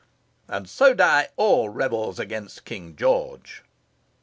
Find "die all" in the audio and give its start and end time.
0.95-1.69